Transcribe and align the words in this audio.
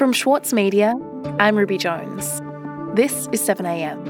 From 0.00 0.12
Schwartz 0.12 0.52
Media, 0.52 0.94
I'm 1.38 1.56
Ruby 1.56 1.78
Jones. 1.78 2.40
This 2.96 3.28
is 3.30 3.40
7am. 3.40 4.02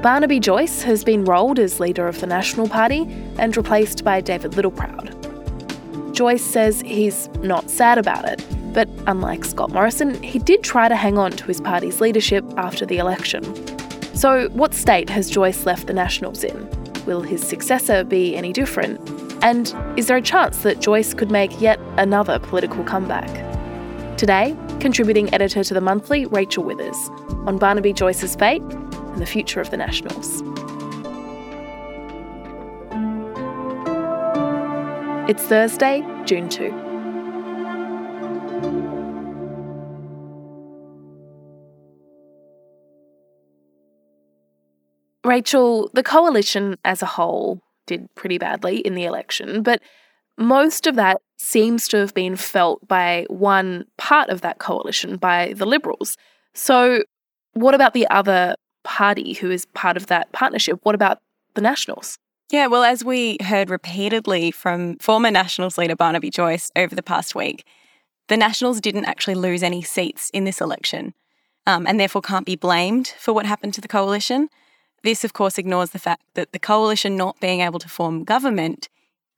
Barnaby 0.00 0.38
Joyce 0.38 0.82
has 0.82 1.02
been 1.02 1.24
rolled 1.24 1.58
as 1.58 1.80
leader 1.80 2.06
of 2.06 2.20
the 2.20 2.26
National 2.28 2.68
Party 2.68 3.08
and 3.38 3.56
replaced 3.56 4.04
by 4.04 4.20
David 4.20 4.52
Littleproud. 4.52 6.14
Joyce 6.14 6.44
says 6.44 6.82
he's 6.82 7.28
not 7.38 7.68
sad 7.68 7.98
about 7.98 8.28
it, 8.28 8.46
but 8.72 8.88
unlike 9.08 9.44
Scott 9.44 9.72
Morrison, 9.72 10.22
he 10.22 10.38
did 10.38 10.62
try 10.62 10.88
to 10.88 10.94
hang 10.94 11.18
on 11.18 11.32
to 11.32 11.44
his 11.46 11.60
party's 11.60 12.00
leadership 12.00 12.44
after 12.56 12.86
the 12.86 12.98
election. 12.98 13.42
So, 14.14 14.50
what 14.50 14.72
state 14.72 15.10
has 15.10 15.28
Joyce 15.28 15.66
left 15.66 15.88
the 15.88 15.94
Nationals 15.94 16.44
in? 16.44 16.70
Will 17.06 17.22
his 17.22 17.42
successor 17.42 18.04
be 18.04 18.36
any 18.36 18.52
different? 18.52 19.19
And 19.42 19.74
is 19.96 20.06
there 20.06 20.18
a 20.18 20.22
chance 20.22 20.62
that 20.64 20.80
Joyce 20.80 21.14
could 21.14 21.30
make 21.30 21.60
yet 21.60 21.80
another 21.96 22.38
political 22.38 22.84
comeback? 22.84 23.28
Today, 24.18 24.54
contributing 24.80 25.32
editor 25.32 25.64
to 25.64 25.72
the 25.72 25.80
monthly, 25.80 26.26
Rachel 26.26 26.62
Withers, 26.62 27.08
on 27.46 27.56
Barnaby 27.56 27.94
Joyce's 27.94 28.36
fate 28.36 28.60
and 28.60 29.18
the 29.18 29.24
future 29.24 29.60
of 29.60 29.70
the 29.70 29.78
Nationals. 29.78 30.42
It's 35.30 35.42
Thursday, 35.44 36.04
June 36.26 36.50
2. 36.50 36.70
Rachel, 45.24 45.90
the 45.94 46.02
coalition 46.02 46.76
as 46.84 47.00
a 47.00 47.06
whole 47.06 47.62
did 47.86 48.12
pretty 48.14 48.38
badly 48.38 48.78
in 48.78 48.94
the 48.94 49.04
election, 49.04 49.62
but 49.62 49.80
most 50.38 50.86
of 50.86 50.96
that 50.96 51.20
seems 51.38 51.88
to 51.88 51.98
have 51.98 52.14
been 52.14 52.36
felt 52.36 52.86
by 52.86 53.26
one 53.28 53.84
part 53.98 54.30
of 54.30 54.40
that 54.40 54.58
coalition, 54.58 55.16
by 55.16 55.52
the 55.54 55.66
Liberals. 55.66 56.16
So, 56.54 57.02
what 57.52 57.74
about 57.74 57.94
the 57.94 58.08
other 58.08 58.54
party 58.84 59.34
who 59.34 59.50
is 59.50 59.66
part 59.66 59.96
of 59.96 60.06
that 60.06 60.32
partnership? 60.32 60.78
What 60.82 60.94
about 60.94 61.18
the 61.54 61.60
Nationals? 61.60 62.18
Yeah, 62.50 62.66
well, 62.66 62.82
as 62.82 63.04
we 63.04 63.36
heard 63.42 63.70
repeatedly 63.70 64.50
from 64.50 64.96
former 64.98 65.30
Nationals 65.30 65.78
leader 65.78 65.94
Barnaby 65.94 66.30
Joyce 66.30 66.70
over 66.74 66.94
the 66.94 67.02
past 67.02 67.34
week, 67.34 67.64
the 68.28 68.36
Nationals 68.36 68.80
didn't 68.80 69.04
actually 69.04 69.34
lose 69.34 69.62
any 69.62 69.82
seats 69.82 70.30
in 70.30 70.44
this 70.44 70.60
election 70.60 71.14
um, 71.66 71.86
and 71.86 72.00
therefore 72.00 72.22
can't 72.22 72.46
be 72.46 72.56
blamed 72.56 73.08
for 73.18 73.32
what 73.32 73.46
happened 73.46 73.74
to 73.74 73.80
the 73.80 73.88
coalition. 73.88 74.48
This, 75.02 75.24
of 75.24 75.32
course, 75.32 75.58
ignores 75.58 75.90
the 75.90 75.98
fact 75.98 76.22
that 76.34 76.52
the 76.52 76.58
coalition 76.58 77.16
not 77.16 77.40
being 77.40 77.60
able 77.60 77.78
to 77.78 77.88
form 77.88 78.24
government 78.24 78.88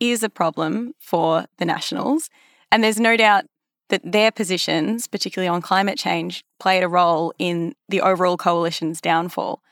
is 0.00 0.22
a 0.22 0.28
problem 0.28 0.94
for 0.98 1.46
the 1.58 1.64
Nationals. 1.64 2.28
And 2.70 2.82
there's 2.82 2.98
no 2.98 3.16
doubt 3.16 3.44
that 3.88 4.00
their 4.04 4.32
positions, 4.32 5.06
particularly 5.06 5.48
on 5.48 5.62
climate 5.62 5.98
change, 5.98 6.44
played 6.58 6.82
a 6.82 6.88
role 6.88 7.32
in 7.38 7.74
the 7.88 8.00
overall 8.00 8.36
coalition's 8.36 9.00
downfall. 9.00 9.62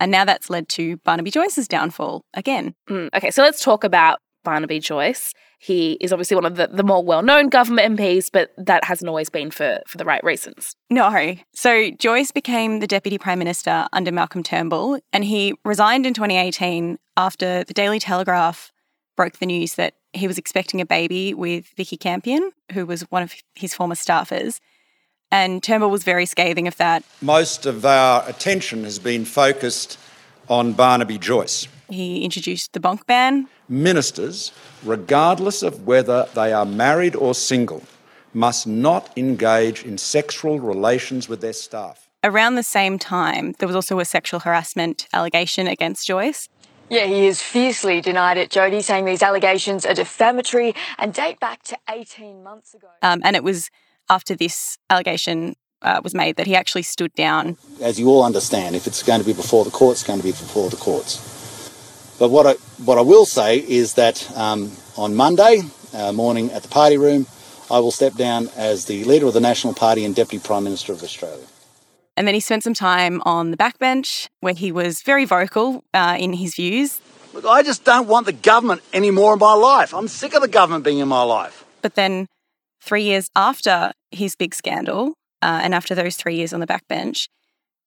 And 0.00 0.10
now 0.10 0.24
that's 0.24 0.50
led 0.50 0.68
to 0.70 0.96
Barnaby 0.98 1.30
Joyce's 1.30 1.68
downfall 1.68 2.24
again. 2.34 2.74
Mm, 2.88 3.08
okay, 3.14 3.30
so 3.30 3.42
let's 3.42 3.62
talk 3.62 3.84
about 3.84 4.20
Barnaby 4.48 4.80
Joyce. 4.80 5.34
He 5.58 5.98
is 6.00 6.10
obviously 6.10 6.34
one 6.36 6.46
of 6.46 6.56
the, 6.56 6.68
the 6.68 6.82
more 6.82 7.04
well 7.04 7.20
known 7.20 7.50
government 7.50 7.98
MPs, 7.98 8.30
but 8.32 8.50
that 8.56 8.82
hasn't 8.84 9.10
always 9.10 9.28
been 9.28 9.50
for, 9.50 9.80
for 9.86 9.98
the 9.98 10.06
right 10.06 10.24
reasons. 10.24 10.74
No. 10.88 11.34
So 11.52 11.90
Joyce 11.90 12.30
became 12.30 12.80
the 12.80 12.86
Deputy 12.86 13.18
Prime 13.18 13.38
Minister 13.38 13.86
under 13.92 14.10
Malcolm 14.10 14.42
Turnbull, 14.42 15.00
and 15.12 15.22
he 15.22 15.54
resigned 15.66 16.06
in 16.06 16.14
2018 16.14 16.98
after 17.18 17.62
the 17.64 17.74
Daily 17.74 17.98
Telegraph 17.98 18.72
broke 19.18 19.36
the 19.38 19.44
news 19.44 19.74
that 19.74 19.96
he 20.14 20.26
was 20.26 20.38
expecting 20.38 20.80
a 20.80 20.86
baby 20.86 21.34
with 21.34 21.66
Vikki 21.76 21.98
Campion, 21.98 22.52
who 22.72 22.86
was 22.86 23.02
one 23.10 23.22
of 23.22 23.34
his 23.54 23.74
former 23.74 23.96
staffers. 23.96 24.60
And 25.30 25.62
Turnbull 25.62 25.90
was 25.90 26.04
very 26.04 26.24
scathing 26.24 26.66
of 26.66 26.78
that. 26.78 27.04
Most 27.20 27.66
of 27.66 27.84
our 27.84 28.26
attention 28.26 28.84
has 28.84 28.98
been 28.98 29.26
focused 29.26 29.98
on 30.48 30.72
Barnaby 30.72 31.18
Joyce. 31.18 31.68
He 31.90 32.24
introduced 32.24 32.72
the 32.72 32.80
bonk 32.80 33.06
ban. 33.06 33.48
Ministers, 33.68 34.52
regardless 34.84 35.62
of 35.62 35.86
whether 35.86 36.28
they 36.34 36.52
are 36.52 36.64
married 36.64 37.14
or 37.14 37.34
single, 37.34 37.82
must 38.32 38.66
not 38.66 39.10
engage 39.16 39.84
in 39.84 39.98
sexual 39.98 40.60
relations 40.60 41.28
with 41.28 41.40
their 41.40 41.52
staff. 41.52 42.08
Around 42.24 42.56
the 42.56 42.62
same 42.62 42.98
time, 42.98 43.54
there 43.58 43.68
was 43.68 43.76
also 43.76 44.00
a 44.00 44.04
sexual 44.04 44.40
harassment 44.40 45.06
allegation 45.12 45.66
against 45.66 46.06
Joyce. 46.06 46.48
Yeah, 46.90 47.04
he 47.04 47.26
has 47.26 47.42
fiercely 47.42 48.00
denied 48.00 48.38
it, 48.38 48.50
Jody, 48.50 48.80
saying 48.80 49.04
these 49.04 49.22
allegations 49.22 49.84
are 49.84 49.94
defamatory 49.94 50.74
and 50.98 51.12
date 51.12 51.38
back 51.38 51.62
to 51.64 51.78
18 51.88 52.42
months 52.42 52.74
ago. 52.74 52.88
Um, 53.02 53.20
and 53.24 53.36
it 53.36 53.44
was 53.44 53.70
after 54.08 54.34
this 54.34 54.78
allegation 54.88 55.54
uh, 55.82 56.00
was 56.02 56.14
made 56.14 56.36
that 56.36 56.46
he 56.46 56.56
actually 56.56 56.82
stood 56.82 57.12
down. 57.14 57.56
As 57.80 58.00
you 58.00 58.08
all 58.08 58.24
understand, 58.24 58.74
if 58.74 58.86
it's 58.86 59.02
going 59.02 59.20
to 59.20 59.26
be 59.26 59.32
before 59.32 59.64
the 59.64 59.70
courts, 59.70 60.00
it's 60.00 60.06
going 60.06 60.18
to 60.18 60.24
be 60.24 60.32
before 60.32 60.70
the 60.70 60.76
courts. 60.76 61.27
But 62.18 62.30
what 62.30 62.46
I, 62.46 62.52
what 62.84 62.98
I 62.98 63.02
will 63.02 63.26
say 63.26 63.58
is 63.58 63.94
that 63.94 64.28
um, 64.36 64.72
on 64.96 65.14
Monday 65.14 65.62
uh, 65.94 66.12
morning 66.12 66.50
at 66.50 66.62
the 66.62 66.68
party 66.68 66.96
room, 66.96 67.26
I 67.70 67.78
will 67.78 67.90
step 67.90 68.14
down 68.14 68.48
as 68.56 68.86
the 68.86 69.04
leader 69.04 69.26
of 69.26 69.34
the 69.34 69.40
National 69.40 69.74
Party 69.74 70.04
and 70.04 70.14
Deputy 70.14 70.44
Prime 70.44 70.64
Minister 70.64 70.92
of 70.92 71.02
Australia. 71.02 71.44
And 72.16 72.26
then 72.26 72.34
he 72.34 72.40
spent 72.40 72.64
some 72.64 72.74
time 72.74 73.22
on 73.24 73.52
the 73.52 73.56
backbench 73.56 74.28
where 74.40 74.54
he 74.54 74.72
was 74.72 75.02
very 75.02 75.24
vocal 75.24 75.84
uh, 75.94 76.16
in 76.18 76.32
his 76.32 76.56
views. 76.56 77.00
Look, 77.32 77.44
I 77.44 77.62
just 77.62 77.84
don't 77.84 78.08
want 78.08 78.26
the 78.26 78.32
government 78.32 78.82
anymore 78.92 79.34
in 79.34 79.38
my 79.38 79.54
life. 79.54 79.94
I'm 79.94 80.08
sick 80.08 80.34
of 80.34 80.42
the 80.42 80.48
government 80.48 80.82
being 80.82 80.98
in 80.98 81.06
my 81.06 81.22
life. 81.22 81.64
But 81.82 81.94
then, 81.94 82.26
three 82.82 83.04
years 83.04 83.28
after 83.36 83.92
his 84.10 84.34
big 84.34 84.54
scandal, 84.54 85.14
uh, 85.42 85.60
and 85.62 85.74
after 85.74 85.94
those 85.94 86.16
three 86.16 86.34
years 86.34 86.52
on 86.52 86.58
the 86.58 86.66
backbench, 86.66 87.28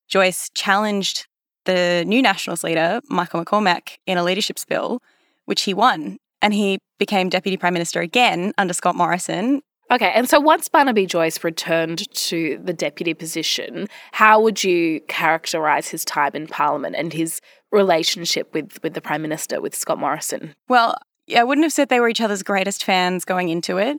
Joyce 0.08 0.48
challenged 0.54 1.26
the 1.64 2.04
new 2.06 2.22
Nationals 2.22 2.64
leader, 2.64 3.00
Michael 3.08 3.44
McCormack, 3.44 3.98
in 4.06 4.18
a 4.18 4.24
leadership 4.24 4.58
spill, 4.58 5.00
which 5.44 5.62
he 5.62 5.74
won. 5.74 6.18
And 6.40 6.52
he 6.52 6.78
became 6.98 7.28
Deputy 7.28 7.56
Prime 7.56 7.72
Minister 7.72 8.00
again 8.00 8.52
under 8.58 8.74
Scott 8.74 8.96
Morrison. 8.96 9.62
Okay, 9.90 10.10
and 10.14 10.28
so 10.28 10.40
once 10.40 10.68
Barnaby 10.68 11.04
Joyce 11.06 11.44
returned 11.44 12.10
to 12.14 12.58
the 12.64 12.72
deputy 12.72 13.12
position, 13.12 13.88
how 14.12 14.40
would 14.40 14.64
you 14.64 15.00
characterise 15.02 15.90
his 15.90 16.04
time 16.04 16.30
in 16.34 16.46
Parliament 16.46 16.96
and 16.96 17.12
his 17.12 17.40
relationship 17.70 18.54
with, 18.54 18.78
with 18.82 18.94
the 18.94 19.02
Prime 19.02 19.20
Minister, 19.20 19.60
with 19.60 19.74
Scott 19.74 19.98
Morrison? 19.98 20.54
Well, 20.68 20.96
I 21.36 21.44
wouldn't 21.44 21.64
have 21.64 21.72
said 21.72 21.88
they 21.88 22.00
were 22.00 22.08
each 22.08 22.20
other's 22.20 22.42
greatest 22.42 22.84
fans 22.84 23.24
going 23.24 23.50
into 23.50 23.76
it. 23.76 23.98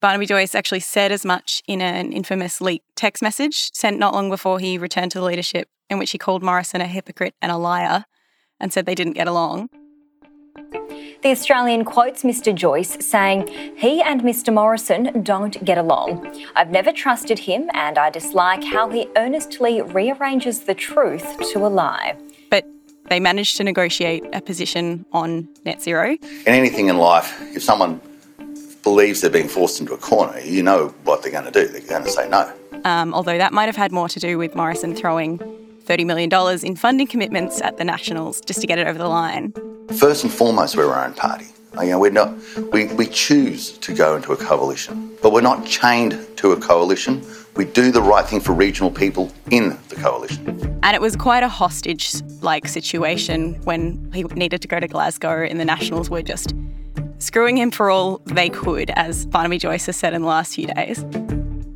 Barnaby 0.00 0.26
Joyce 0.26 0.54
actually 0.54 0.80
said 0.80 1.10
as 1.10 1.24
much 1.24 1.60
in 1.66 1.82
an 1.82 2.12
infamous 2.12 2.60
leaked 2.60 2.94
text 2.94 3.20
message 3.20 3.72
sent 3.74 3.98
not 3.98 4.14
long 4.14 4.30
before 4.30 4.60
he 4.60 4.78
returned 4.78 5.10
to 5.10 5.18
the 5.18 5.24
leadership, 5.24 5.68
in 5.90 5.98
which 5.98 6.12
he 6.12 6.18
called 6.18 6.40
Morrison 6.40 6.80
a 6.80 6.86
hypocrite 6.86 7.34
and 7.42 7.50
a 7.50 7.56
liar 7.56 8.04
and 8.60 8.72
said 8.72 8.86
they 8.86 8.94
didn't 8.94 9.14
get 9.14 9.26
along. 9.26 9.70
The 11.22 11.30
Australian 11.30 11.84
quotes 11.84 12.22
Mr. 12.22 12.54
Joyce 12.54 13.04
saying, 13.04 13.48
He 13.76 14.00
and 14.00 14.22
Mr. 14.22 14.54
Morrison 14.54 15.24
don't 15.24 15.64
get 15.64 15.78
along. 15.78 16.44
I've 16.54 16.70
never 16.70 16.92
trusted 16.92 17.40
him 17.40 17.68
and 17.74 17.98
I 17.98 18.10
dislike 18.10 18.62
how 18.62 18.88
he 18.90 19.08
earnestly 19.16 19.82
rearranges 19.82 20.60
the 20.60 20.74
truth 20.74 21.26
to 21.52 21.66
a 21.66 21.68
lie. 21.68 22.16
But 22.50 22.64
they 23.08 23.18
managed 23.18 23.56
to 23.56 23.64
negotiate 23.64 24.22
a 24.32 24.40
position 24.40 25.06
on 25.10 25.48
net 25.64 25.82
zero. 25.82 26.10
In 26.12 26.20
anything 26.46 26.86
in 26.86 26.98
life, 26.98 27.40
if 27.56 27.64
someone 27.64 28.00
believes 28.88 29.20
they're 29.20 29.30
being 29.30 29.48
forced 29.48 29.80
into 29.80 29.92
a 29.92 29.98
corner, 29.98 30.40
you 30.40 30.62
know 30.62 30.88
what 31.04 31.22
they're 31.22 31.30
going 31.30 31.44
to 31.44 31.50
do. 31.50 31.68
They're 31.68 31.82
going 31.82 32.04
to 32.04 32.10
say 32.10 32.26
no. 32.26 32.50
Um, 32.84 33.12
although 33.12 33.36
that 33.36 33.52
might 33.52 33.66
have 33.66 33.76
had 33.76 33.92
more 33.92 34.08
to 34.08 34.18
do 34.18 34.38
with 34.38 34.54
Morrison 34.54 34.96
throwing 34.96 35.38
$30 35.84 36.06
million 36.06 36.30
in 36.64 36.74
funding 36.74 37.06
commitments 37.06 37.60
at 37.60 37.76
the 37.76 37.84
Nationals 37.84 38.40
just 38.40 38.62
to 38.62 38.66
get 38.66 38.78
it 38.78 38.86
over 38.86 38.98
the 38.98 39.08
line. 39.08 39.52
First 39.98 40.24
and 40.24 40.32
foremost, 40.32 40.74
we're 40.74 40.90
our 40.90 41.04
own 41.04 41.12
party. 41.12 41.48
You 41.74 41.90
know, 41.90 41.98
we're 41.98 42.10
not, 42.10 42.34
we, 42.72 42.86
we 42.94 43.06
choose 43.08 43.72
to 43.78 43.92
go 43.92 44.16
into 44.16 44.32
a 44.32 44.36
coalition, 44.38 45.14
but 45.22 45.34
we're 45.34 45.42
not 45.42 45.66
chained 45.66 46.18
to 46.38 46.52
a 46.52 46.56
coalition. 46.56 47.22
We 47.56 47.66
do 47.66 47.92
the 47.92 48.00
right 48.00 48.24
thing 48.24 48.40
for 48.40 48.52
regional 48.54 48.90
people 48.90 49.30
in 49.50 49.78
the 49.90 49.96
coalition. 49.96 50.80
And 50.82 50.94
it 50.94 51.02
was 51.02 51.14
quite 51.14 51.42
a 51.42 51.48
hostage 51.48 52.22
like 52.40 52.66
situation 52.66 53.54
when 53.64 54.10
he 54.14 54.22
needed 54.22 54.62
to 54.62 54.68
go 54.68 54.80
to 54.80 54.88
Glasgow 54.88 55.42
and 55.42 55.60
the 55.60 55.66
Nationals 55.66 56.08
were 56.08 56.22
just 56.22 56.54
screwing 57.18 57.56
him 57.56 57.70
for 57.70 57.90
all 57.90 58.20
they 58.26 58.48
could, 58.48 58.90
as 58.90 59.26
Barnaby 59.26 59.58
Joyce 59.58 59.86
has 59.86 59.96
said 59.96 60.14
in 60.14 60.22
the 60.22 60.28
last 60.28 60.54
few 60.54 60.66
days. 60.66 61.04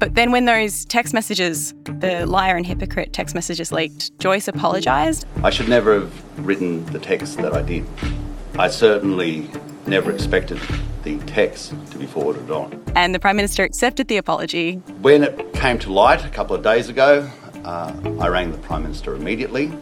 But 0.03 0.17
then 0.17 0.33
when 0.33 0.47
those 0.47 0.85
text 0.87 1.15
messages, 1.15 1.75
the 1.85 2.27
liar 2.27 2.57
and 2.57 2.67
hypocrite 2.67 3.13
text 3.13 3.35
messages 3.35 3.71
leaked, 3.71 4.19
Joyce 4.19 4.49
apologised. 4.49 5.27
I 5.45 5.51
should 5.51 5.69
never 5.69 5.95
have 5.95 6.45
written 6.45 6.85
the 6.87 6.99
text 6.99 7.39
that 7.39 7.55
I 7.55 7.63
did. 7.63 7.87
I 8.59 8.69
certainly 8.69 9.49
never 9.87 10.11
expected 10.11 10.61
the 11.05 11.19
text 11.21 11.73
to 11.93 11.99
be 11.99 12.07
forwarded 12.07 12.51
on. 12.51 12.83
And 12.97 13.15
the 13.15 13.21
Prime 13.21 13.37
Minister 13.37 13.63
accepted 13.63 14.09
the 14.09 14.17
apology. 14.17 14.75
When 15.03 15.23
it 15.23 15.53
came 15.53 15.79
to 15.81 15.93
light 15.93 16.25
a 16.25 16.29
couple 16.29 16.57
of 16.57 16.63
days 16.63 16.89
ago, 16.89 17.31
uh, 17.65 17.93
I 18.21 18.29
rang 18.29 18.51
the 18.51 18.59
Prime 18.59 18.83
Minister 18.83 19.15
immediately. 19.15 19.73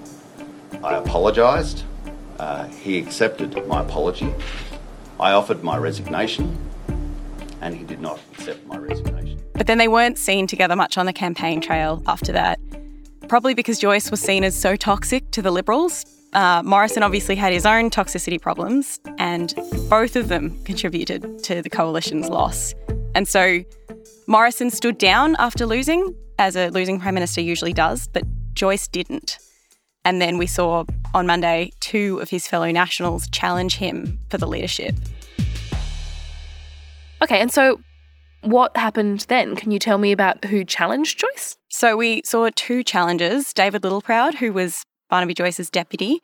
I 0.85 0.97
apologised. 0.97 1.85
Uh, 2.39 2.67
he 2.69 2.99
accepted 2.99 3.67
my 3.67 3.81
apology. 3.83 4.35
I 5.21 5.33
offered 5.33 5.63
my 5.63 5.77
resignation 5.77 6.59
and 7.61 7.77
he 7.77 7.85
did 7.85 8.01
not 8.01 8.19
accept 8.33 8.67
my 8.67 8.79
resignation. 8.79 9.41
But 9.53 9.67
then 9.67 9.79
they 9.79 9.89
weren't 9.89 10.17
seen 10.17 10.47
together 10.47 10.75
much 10.75 10.97
on 10.97 11.07
the 11.07 11.13
campaign 11.13 11.61
trail 11.61 12.03
after 12.07 12.33
that, 12.33 12.59
probably 13.29 13.53
because 13.53 13.79
Joyce 13.79 14.11
was 14.11 14.21
seen 14.21 14.45
as 14.45 14.59
so 14.59 14.77
toxic 14.77 15.31
to 15.33 15.43
the 15.43 15.51
Liberals. 15.51 16.05
Uh, 16.33 16.63
Morrison 16.65 17.03
obviously 17.03 17.37
had 17.37 17.53
his 17.53 17.67
own 17.67 17.91
toxicity 17.91 18.41
problems, 18.41 18.99
and 19.19 19.55
both 19.91 20.17
of 20.17 20.29
them 20.29 20.59
contributed 20.65 21.43
to 21.45 21.61
the 21.61 21.69
coalition's 21.69 22.29
loss. 22.29 22.75
And 23.15 23.29
so 23.29 23.63
Morrison 24.27 24.71
stood 24.71 24.97
down 24.97 25.37
after 25.39 25.67
losing, 25.67 26.15
as 26.39 26.57
a 26.57 26.69
losing 26.71 26.99
Prime 26.99 27.15
Minister 27.15 27.41
usually 27.41 27.73
does, 27.73 28.09
but 28.09 28.23
Joyce 28.55 28.89
didn't. 28.89 29.39
And 30.05 30.21
then 30.21 30.39
we 30.39 30.47
saw 30.47 30.85
on 31.13 31.27
Monday 31.27 31.73
two 31.81 32.19
of 32.21 32.31
his 32.31 32.47
fellow 32.47 32.71
nationals 32.71 33.29
challenge 33.29 33.77
him 33.77 34.19
for 34.29 34.39
the 34.39 34.47
leadership. 34.47 34.95
Okay, 37.23 37.41
and 37.41 37.53
so 37.53 37.81
what 38.43 38.75
happened 38.77 39.27
then? 39.29 39.57
Can 39.57 39.71
you 39.71 39.79
tell 39.79 39.99
me 39.99 40.13
about 40.13 40.45
who 40.47 40.65
challenged 40.65 41.19
Joyce? 41.19 41.59
So 41.69 41.97
we 41.97 42.23
saw 42.25 42.49
two 42.55 42.83
challengers 42.83 43.53
David 43.53 43.83
Littleproud, 43.83 44.35
who 44.35 44.53
was 44.53 44.85
Barnaby 45.11 45.35
Joyce's 45.35 45.69
deputy, 45.69 46.21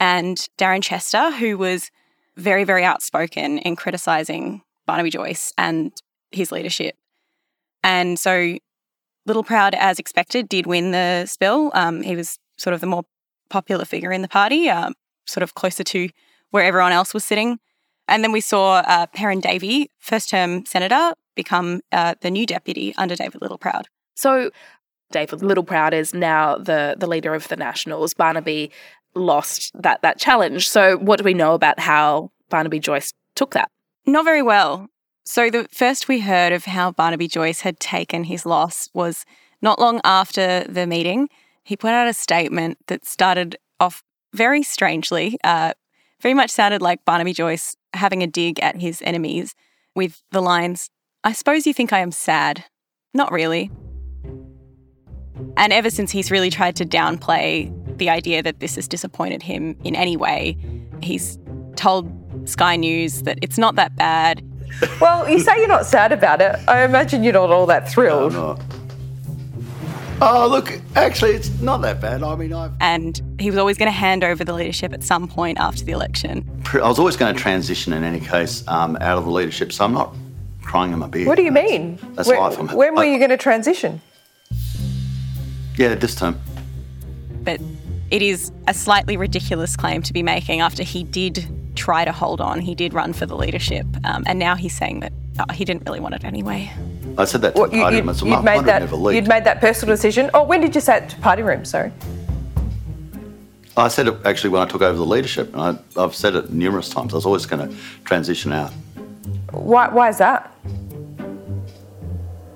and 0.00 0.38
Darren 0.56 0.82
Chester, 0.82 1.30
who 1.32 1.58
was 1.58 1.90
very, 2.36 2.64
very 2.64 2.84
outspoken 2.84 3.58
in 3.58 3.76
criticising 3.76 4.62
Barnaby 4.86 5.10
Joyce 5.10 5.52
and 5.58 5.92
his 6.30 6.50
leadership. 6.50 6.96
And 7.82 8.18
so 8.18 8.56
Littleproud, 9.28 9.74
as 9.74 9.98
expected, 9.98 10.48
did 10.48 10.66
win 10.66 10.92
the 10.92 11.26
spill. 11.26 11.70
Um, 11.74 12.02
he 12.02 12.16
was 12.16 12.38
sort 12.56 12.72
of 12.72 12.80
the 12.80 12.86
more 12.86 13.04
popular 13.48 13.84
figure 13.84 14.12
in 14.12 14.22
the 14.22 14.28
party, 14.28 14.68
um, 14.68 14.94
sort 15.26 15.42
of 15.42 15.54
closer 15.54 15.84
to 15.84 16.08
where 16.50 16.64
everyone 16.64 16.92
else 16.92 17.14
was 17.14 17.24
sitting. 17.24 17.58
And 18.08 18.24
then 18.24 18.32
we 18.32 18.40
saw 18.40 18.82
uh, 18.86 19.06
Perrin 19.06 19.40
Davey, 19.40 19.90
first 19.98 20.30
term 20.30 20.64
senator, 20.64 21.12
become 21.34 21.80
uh, 21.92 22.14
the 22.20 22.30
new 22.30 22.46
deputy 22.46 22.94
under 22.96 23.14
David 23.14 23.40
Littleproud. 23.42 23.84
So 24.14 24.50
David 25.12 25.40
Littleproud 25.40 25.92
is 25.92 26.14
now 26.14 26.56
the, 26.56 26.96
the 26.98 27.06
leader 27.06 27.34
of 27.34 27.48
the 27.48 27.56
Nationals. 27.56 28.14
Barnaby 28.14 28.70
lost 29.14 29.72
that, 29.80 30.02
that 30.02 30.18
challenge. 30.18 30.68
So 30.68 30.96
what 30.96 31.18
do 31.18 31.24
we 31.24 31.34
know 31.34 31.54
about 31.54 31.80
how 31.80 32.30
Barnaby 32.48 32.80
Joyce 32.80 33.12
took 33.34 33.52
that? 33.52 33.70
Not 34.06 34.24
very 34.24 34.42
well. 34.42 34.88
So 35.24 35.50
the 35.50 35.68
first 35.70 36.08
we 36.08 36.20
heard 36.20 36.52
of 36.52 36.64
how 36.64 36.92
Barnaby 36.92 37.28
Joyce 37.28 37.60
had 37.60 37.78
taken 37.78 38.24
his 38.24 38.46
loss 38.46 38.88
was 38.94 39.26
not 39.60 39.78
long 39.78 40.00
after 40.02 40.64
the 40.64 40.86
meeting. 40.86 41.28
He 41.68 41.76
put 41.76 41.92
out 41.92 42.08
a 42.08 42.14
statement 42.14 42.78
that 42.86 43.04
started 43.04 43.58
off 43.78 44.02
very 44.32 44.62
strangely, 44.62 45.36
uh, 45.44 45.74
very 46.22 46.32
much 46.32 46.48
sounded 46.48 46.80
like 46.80 47.04
Barnaby 47.04 47.34
Joyce 47.34 47.76
having 47.92 48.22
a 48.22 48.26
dig 48.26 48.58
at 48.60 48.80
his 48.80 49.02
enemies 49.04 49.54
with 49.94 50.22
the 50.30 50.40
lines, 50.40 50.88
I 51.24 51.32
suppose 51.32 51.66
you 51.66 51.74
think 51.74 51.92
I 51.92 51.98
am 51.98 52.10
sad. 52.10 52.64
Not 53.12 53.30
really. 53.30 53.70
And 55.58 55.70
ever 55.70 55.90
since 55.90 56.10
he's 56.10 56.30
really 56.30 56.48
tried 56.48 56.74
to 56.76 56.86
downplay 56.86 57.70
the 57.98 58.08
idea 58.08 58.42
that 58.42 58.60
this 58.60 58.76
has 58.76 58.88
disappointed 58.88 59.42
him 59.42 59.76
in 59.84 59.94
any 59.94 60.16
way, 60.16 60.56
he's 61.02 61.38
told 61.76 62.10
Sky 62.48 62.76
News 62.76 63.24
that 63.24 63.38
it's 63.42 63.58
not 63.58 63.74
that 63.74 63.94
bad. 63.94 64.42
Well, 65.02 65.28
you 65.28 65.38
say 65.38 65.58
you're 65.58 65.68
not 65.68 65.84
sad 65.84 66.12
about 66.12 66.40
it. 66.40 66.58
I 66.66 66.82
imagine 66.84 67.22
you're 67.22 67.34
not 67.34 67.50
all 67.50 67.66
that 67.66 67.90
thrilled. 67.90 68.32
No, 68.32 68.52
I'm 68.52 68.56
not. 68.56 68.77
Oh, 70.20 70.48
look, 70.50 70.80
actually, 70.96 71.30
it's 71.30 71.48
not 71.60 71.80
that 71.82 72.00
bad. 72.00 72.24
I 72.24 72.34
mean, 72.34 72.52
I've. 72.52 72.72
And 72.80 73.20
he 73.38 73.50
was 73.50 73.58
always 73.58 73.78
going 73.78 73.86
to 73.86 73.96
hand 73.96 74.24
over 74.24 74.42
the 74.42 74.52
leadership 74.52 74.92
at 74.92 75.04
some 75.04 75.28
point 75.28 75.58
after 75.58 75.84
the 75.84 75.92
election. 75.92 76.44
I 76.72 76.88
was 76.88 76.98
always 76.98 77.16
going 77.16 77.34
to 77.34 77.40
transition 77.40 77.92
in 77.92 78.02
any 78.02 78.18
case 78.18 78.66
um, 78.66 78.96
out 79.00 79.18
of 79.18 79.24
the 79.24 79.30
leadership, 79.30 79.72
so 79.72 79.84
I'm 79.84 79.94
not 79.94 80.14
crying 80.62 80.92
in 80.92 80.98
my 80.98 81.06
beard. 81.06 81.28
What 81.28 81.36
do 81.36 81.42
you 81.42 81.52
mean? 81.52 81.98
That's 82.14 82.28
when, 82.28 82.40
life. 82.40 82.58
I'm, 82.58 82.66
when 82.68 82.94
were 82.94 83.02
I- 83.02 83.06
you 83.06 83.18
going 83.18 83.30
to 83.30 83.36
transition? 83.36 84.00
Yeah, 85.76 85.94
this 85.94 86.16
term. 86.16 86.40
But 87.44 87.60
it 88.10 88.20
is 88.20 88.50
a 88.66 88.74
slightly 88.74 89.16
ridiculous 89.16 89.76
claim 89.76 90.02
to 90.02 90.12
be 90.12 90.24
making 90.24 90.60
after 90.60 90.82
he 90.82 91.04
did 91.04 91.46
try 91.76 92.04
to 92.04 92.10
hold 92.10 92.40
on. 92.40 92.58
He 92.60 92.74
did 92.74 92.92
run 92.92 93.12
for 93.12 93.24
the 93.26 93.36
leadership. 93.36 93.86
Um, 94.02 94.24
and 94.26 94.40
now 94.40 94.56
he's 94.56 94.76
saying 94.76 95.00
that 95.00 95.12
oh, 95.38 95.52
he 95.52 95.64
didn't 95.64 95.84
really 95.86 96.00
want 96.00 96.16
it 96.16 96.24
anyway. 96.24 96.72
I 97.18 97.24
said 97.24 97.42
that 97.42 97.54
to 97.56 97.60
What, 97.60 97.72
the 97.72 97.80
party 97.80 97.96
you, 97.96 98.02
room. 98.02 98.08
I 98.08 98.12
said, 98.12 98.26
you'd 98.26 98.34
"Mum, 98.34 98.44
made 98.44 98.58
I'd 98.60 98.88
that. 98.88 99.14
You'd 99.14 99.28
made 99.28 99.44
that 99.44 99.60
personal 99.60 99.94
decision. 99.94 100.30
Oh, 100.32 100.44
when 100.44 100.60
did 100.60 100.74
you 100.74 100.80
say 100.80 100.98
it 100.98 101.08
to 101.10 101.16
party 101.16 101.42
room? 101.42 101.64
Sorry. 101.64 101.92
I 103.76 103.88
said 103.88 104.06
it 104.08 104.14
actually 104.24 104.50
when 104.50 104.62
I 104.62 104.66
took 104.66 104.82
over 104.82 104.96
the 104.96 105.04
leadership, 105.04 105.52
and 105.54 105.60
I, 105.96 106.02
I've 106.02 106.14
said 106.14 106.34
it 106.36 106.50
numerous 106.50 106.88
times. 106.88 107.12
I 107.12 107.16
was 107.16 107.26
always 107.26 107.44
going 107.46 107.68
to 107.68 107.76
transition 108.04 108.52
out 108.52 108.72
Why? 109.50 109.88
Why 109.88 110.08
is 110.08 110.18
that? 110.18 110.54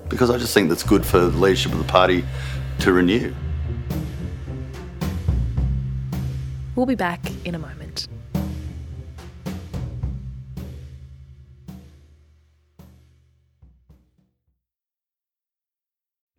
because 0.09 0.29
I 0.29 0.37
just 0.37 0.53
think 0.53 0.69
that's 0.69 0.83
good 0.83 1.03
for 1.03 1.17
the 1.17 1.37
leadership 1.39 1.71
of 1.71 1.79
the 1.79 1.83
party 1.85 2.23
to 2.79 2.93
renew. 2.93 3.33
We'll 6.75 6.85
be 6.85 6.93
back 6.93 7.19
in 7.45 7.55
a 7.55 7.59
moment. 7.59 7.82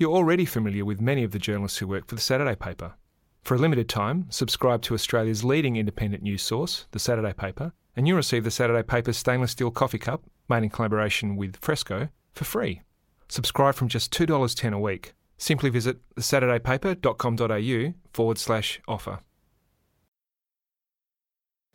you're 0.00 0.10
already 0.10 0.46
familiar 0.46 0.82
with 0.82 0.98
many 0.98 1.22
of 1.22 1.30
the 1.30 1.38
journalists 1.38 1.76
who 1.76 1.86
work 1.86 2.06
for 2.08 2.14
the 2.14 2.20
Saturday 2.22 2.56
paper. 2.56 2.94
For 3.42 3.54
a 3.54 3.58
limited 3.58 3.86
time, 3.86 4.26
subscribe 4.30 4.80
to 4.82 4.94
Australia's 4.94 5.44
leading 5.44 5.76
independent 5.76 6.22
news 6.22 6.40
source, 6.40 6.86
the 6.92 6.98
Saturday 6.98 7.34
paper, 7.34 7.74
and 7.94 8.08
you'll 8.08 8.16
receive 8.16 8.44
the 8.44 8.50
Saturday 8.50 8.82
paper's 8.82 9.18
stainless 9.18 9.50
steel 9.50 9.70
coffee 9.70 9.98
cup, 9.98 10.24
made 10.48 10.62
in 10.62 10.70
collaboration 10.70 11.36
with 11.36 11.60
Fressko, 11.60 12.08
for 12.32 12.44
free. 12.44 12.80
Subscribe 13.28 13.74
from 13.74 13.88
just 13.88 14.10
$2.10 14.12 14.72
a 14.72 14.78
week. 14.78 15.12
Simply 15.36 15.68
visit 15.68 15.98
thesaturdaypaper.com.au 16.16 17.94
forward 18.12 18.38
slash 18.38 18.80
offer. 18.88 19.18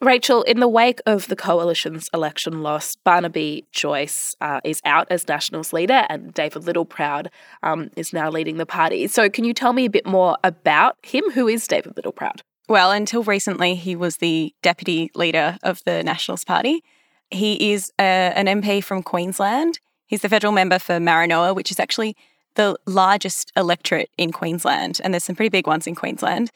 Rachel, 0.02 0.44
in 0.44 0.60
the 0.60 0.68
wake 0.68 1.00
of 1.06 1.28
the 1.30 1.36
coalition's 1.36 2.10
election 2.14 2.62
loss, 2.62 2.96
Barnaby 2.98 3.66
Joyce 3.72 4.36
uh, 4.42 4.60
is 4.64 4.82
out 4.84 5.08
as 5.10 5.28
Nationals 5.28 5.72
leader, 5.72 6.06
and 6.10 6.34
David 6.34 6.64
Littleproud 6.64 7.28
um, 7.64 7.90
is 7.96 8.12
now 8.12 8.30
leading 8.30 8.58
the 8.58 8.66
party. 8.66 9.08
So, 9.08 9.30
can 9.30 9.46
you 9.46 9.54
tell 9.54 9.72
me 9.72 9.86
a 9.86 9.90
bit 9.90 10.06
more 10.06 10.38
about 10.44 10.98
him? 11.02 11.24
Who 11.32 11.48
is 11.48 11.66
David 11.66 11.96
Littleproud? 11.96 12.42
Well, 12.68 12.92
until 12.92 13.24
recently, 13.24 13.76
he 13.76 13.96
was 13.96 14.18
the 14.18 14.54
deputy 14.62 15.12
leader 15.16 15.58
of 15.64 15.82
the 15.86 16.04
Nationals 16.04 16.44
Party. 16.44 16.84
He 17.30 17.72
is 17.72 17.92
a, 18.00 18.04
an 18.04 18.48
MP 18.48 18.84
from 18.84 19.02
Queensland. 19.02 19.80
He's 20.08 20.22
the 20.22 20.30
federal 20.30 20.52
member 20.52 20.78
for 20.78 21.00
Maranoa, 21.00 21.56
which 21.56 21.72
is 21.72 21.80
actually 21.80 22.16
the 22.56 22.76
largest 22.86 23.52
electorate 23.56 24.10
in 24.18 24.32
Queensland. 24.32 25.00
And 25.04 25.14
there's 25.14 25.24
some 25.24 25.36
pretty 25.36 25.50
big 25.50 25.68
ones 25.68 25.88
in 25.88 25.96
Queensland. 25.96 26.52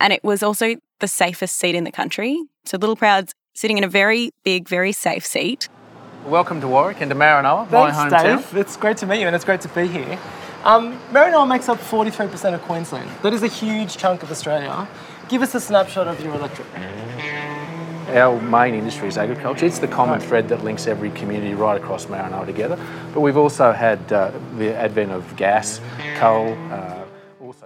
And 0.00 0.12
it 0.12 0.24
was 0.24 0.42
also 0.42 0.76
the 1.02 1.08
safest 1.08 1.56
seat 1.56 1.74
in 1.74 1.82
the 1.84 1.92
country. 1.92 2.40
So 2.64 2.78
Littleproud's 2.78 3.34
sitting 3.54 3.76
in 3.76 3.84
a 3.84 3.88
very 3.88 4.30
big, 4.44 4.68
very 4.68 4.92
safe 4.92 5.26
seat. 5.26 5.68
Welcome 6.24 6.60
to 6.60 6.68
Warwick 6.68 7.00
and 7.00 7.10
to 7.10 7.16
Maranoa, 7.16 7.68
my 7.68 7.90
Thanks, 7.90 8.14
hometown. 8.14 8.36
Dave. 8.36 8.56
It's 8.56 8.76
great 8.76 8.96
to 8.98 9.06
meet 9.06 9.20
you 9.20 9.26
and 9.26 9.34
it's 9.34 9.44
great 9.44 9.60
to 9.62 9.68
be 9.68 9.88
here. 9.88 10.16
Um, 10.62 10.96
Maranoa 11.10 11.48
makes 11.48 11.68
up 11.68 11.78
43% 11.78 12.54
of 12.54 12.62
Queensland. 12.62 13.10
That 13.22 13.34
is 13.34 13.42
a 13.42 13.48
huge 13.48 13.96
chunk 13.96 14.22
of 14.22 14.30
Australia. 14.30 14.86
Give 15.28 15.42
us 15.42 15.56
a 15.56 15.60
snapshot 15.60 16.06
of 16.06 16.22
your 16.22 16.36
electorate. 16.36 16.68
Our 18.10 18.40
main 18.40 18.74
industry 18.74 19.08
is 19.08 19.18
agriculture. 19.18 19.66
It's 19.66 19.80
the 19.80 19.88
common 19.88 20.20
thread 20.20 20.48
that 20.50 20.62
links 20.62 20.86
every 20.86 21.10
community 21.10 21.54
right 21.54 21.80
across 21.80 22.06
Maranoa 22.06 22.46
together. 22.46 22.78
But 23.12 23.22
we've 23.22 23.36
also 23.36 23.72
had 23.72 24.12
uh, 24.12 24.30
the 24.56 24.72
advent 24.72 25.10
of 25.10 25.34
gas, 25.36 25.80
coal. 26.16 26.56
Uh, 26.70 27.01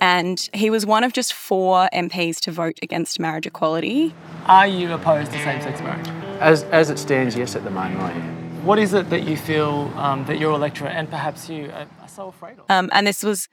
And 0.01 0.49
he 0.53 0.71
was 0.71 0.85
one 0.85 1.05
of 1.05 1.13
just 1.13 1.33
four 1.33 1.89
MPs 1.93 2.41
to 2.41 2.53
vote 2.53 2.79
against 2.83 3.19
marriage 3.19 3.47
equality. 3.47 4.15
Are 4.47 4.67
you 4.67 4.93
opposed 4.93 5.33
to 5.33 5.39
same-sex 5.43 5.81
marriage? 5.81 6.09
as, 6.41 6.65
as 6.65 6.91
it 6.91 6.99
stands, 6.99 7.37
yes, 7.37 7.57
at 7.57 7.65
the 7.65 7.71
moment 7.71 8.01
I 8.01 8.13
am. 8.13 8.65
What 8.65 8.79
is 8.79 8.95
it 8.95 9.11
that 9.11 9.23
you 9.23 9.37
feel 9.37 9.93
um, 9.97 10.25
that 10.27 10.39
your 10.39 10.53
electorate 10.53 10.93
and 10.93 11.09
perhaps 11.09 11.49
you 11.49 11.71
are, 11.71 11.87
are 12.01 12.09
so 12.09 12.29
afraid 12.29 12.59
of? 12.59 12.71
Um, 12.71 12.91
and 12.93 13.07
this 13.07 13.23
was, 13.23 13.49